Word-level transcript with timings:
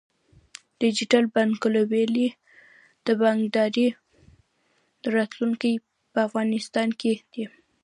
ډیجیټل 0.81 1.23
بانکوالي 1.33 2.27
د 3.05 3.07
بانکدارۍ 3.21 3.87
راتلونکی 5.15 5.73
په 6.11 6.19
افغانستان 6.27 6.89
کې 6.99 7.13
دی۔ 7.31 7.43